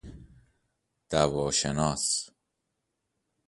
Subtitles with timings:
[1.09, 2.29] دوا شناس